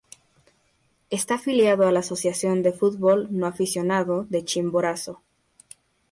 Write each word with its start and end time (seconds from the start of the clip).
Está 1.11 1.35
afiliado 1.35 1.85
a 1.87 1.91
la 1.91 1.99
Asociación 1.99 2.63
de 2.63 2.73
Fútbol 2.73 3.27
No 3.29 3.45
Aficionado 3.45 4.25
de 4.31 4.43
Chimborazo. 4.43 5.21